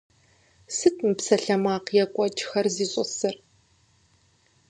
Сыт 0.75 0.95
мы 1.05 1.11
псалъэмакъ 1.17 1.91
екӀуэкӀхэр 2.03 2.67
зищӀысыр? 2.75 3.35